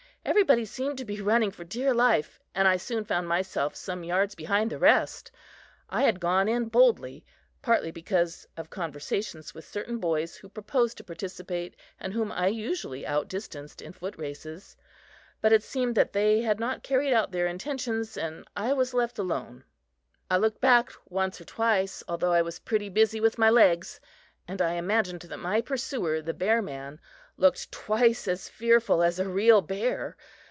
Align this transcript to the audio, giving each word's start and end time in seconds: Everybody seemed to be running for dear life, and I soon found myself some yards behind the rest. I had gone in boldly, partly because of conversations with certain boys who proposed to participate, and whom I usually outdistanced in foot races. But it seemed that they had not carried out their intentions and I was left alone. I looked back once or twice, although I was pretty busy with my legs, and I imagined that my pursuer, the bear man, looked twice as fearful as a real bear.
Everybody 0.23 0.65
seemed 0.65 0.99
to 0.99 1.03
be 1.05 1.19
running 1.19 1.49
for 1.49 1.63
dear 1.63 1.95
life, 1.95 2.39
and 2.53 2.67
I 2.67 2.77
soon 2.77 3.03
found 3.05 3.27
myself 3.27 3.75
some 3.75 4.03
yards 4.03 4.35
behind 4.35 4.69
the 4.69 4.77
rest. 4.77 5.31
I 5.89 6.03
had 6.03 6.19
gone 6.19 6.47
in 6.47 6.65
boldly, 6.65 7.25
partly 7.63 7.89
because 7.89 8.47
of 8.55 8.69
conversations 8.69 9.55
with 9.55 9.65
certain 9.65 9.97
boys 9.97 10.35
who 10.35 10.47
proposed 10.47 10.97
to 10.97 11.03
participate, 11.03 11.75
and 11.99 12.13
whom 12.13 12.31
I 12.31 12.47
usually 12.47 13.03
outdistanced 13.03 13.81
in 13.81 13.93
foot 13.93 14.15
races. 14.19 14.77
But 15.41 15.53
it 15.53 15.63
seemed 15.63 15.95
that 15.95 16.13
they 16.13 16.41
had 16.41 16.59
not 16.59 16.83
carried 16.83 17.13
out 17.13 17.31
their 17.31 17.47
intentions 17.47 18.15
and 18.15 18.45
I 18.55 18.73
was 18.73 18.93
left 18.93 19.17
alone. 19.17 19.63
I 20.29 20.37
looked 20.37 20.61
back 20.61 20.91
once 21.09 21.41
or 21.41 21.45
twice, 21.45 22.03
although 22.07 22.31
I 22.31 22.43
was 22.43 22.59
pretty 22.59 22.89
busy 22.89 23.19
with 23.19 23.39
my 23.39 23.49
legs, 23.49 23.99
and 24.47 24.61
I 24.61 24.73
imagined 24.73 25.21
that 25.23 25.37
my 25.37 25.61
pursuer, 25.61 26.21
the 26.21 26.33
bear 26.35 26.61
man, 26.61 26.99
looked 27.37 27.71
twice 27.71 28.27
as 28.27 28.49
fearful 28.49 29.01
as 29.01 29.17
a 29.17 29.27
real 29.27 29.61
bear. 29.61 30.15